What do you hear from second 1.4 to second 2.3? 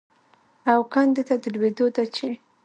د لوېدو ده چې